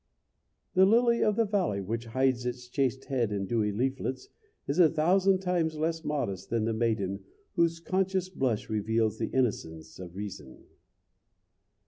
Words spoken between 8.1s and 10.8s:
blush reveals the innocence of reason.